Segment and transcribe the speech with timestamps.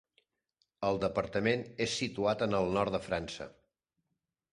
[0.87, 3.47] El departament és situat en el nord de França.